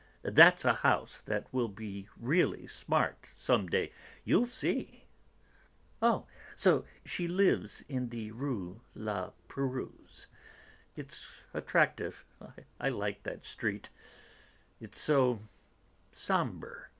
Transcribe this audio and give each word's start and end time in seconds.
That's 0.23 0.65
a 0.65 0.73
house 0.73 1.21
that 1.27 1.45
will 1.53 1.67
be 1.67 2.09
really 2.19 2.65
smart 2.65 3.29
some 3.35 3.67
day, 3.67 3.91
you'll 4.25 4.47
see!" 4.47 5.05
"Oh, 6.01 6.25
so 6.55 6.85
she 7.05 7.27
lives 7.27 7.85
in 7.87 8.09
the 8.09 8.31
Rue 8.31 8.81
La 8.95 9.29
Pérouse. 9.47 10.25
It's 10.95 11.27
attractive; 11.53 12.25
I 12.79 12.89
like 12.89 13.21
that 13.21 13.45
street; 13.45 13.89
it's 14.79 14.99
so 14.99 15.39
sombre." 16.11 16.87